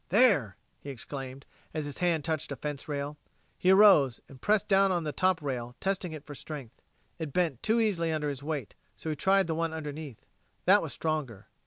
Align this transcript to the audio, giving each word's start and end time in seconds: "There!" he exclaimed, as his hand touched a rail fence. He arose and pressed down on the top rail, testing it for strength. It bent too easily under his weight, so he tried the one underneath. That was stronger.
"There!" 0.09 0.57
he 0.79 0.89
exclaimed, 0.89 1.45
as 1.75 1.85
his 1.85 1.99
hand 1.99 2.25
touched 2.25 2.51
a 2.51 2.55
rail 2.55 2.59
fence. 2.59 3.15
He 3.59 3.69
arose 3.69 4.19
and 4.27 4.41
pressed 4.41 4.67
down 4.67 4.91
on 4.91 5.03
the 5.03 5.11
top 5.11 5.43
rail, 5.43 5.75
testing 5.79 6.11
it 6.11 6.25
for 6.25 6.33
strength. 6.33 6.81
It 7.19 7.33
bent 7.33 7.61
too 7.61 7.79
easily 7.79 8.11
under 8.11 8.29
his 8.29 8.41
weight, 8.41 8.73
so 8.97 9.11
he 9.11 9.15
tried 9.15 9.45
the 9.45 9.53
one 9.53 9.73
underneath. 9.73 10.25
That 10.65 10.81
was 10.81 10.91
stronger. 10.91 11.49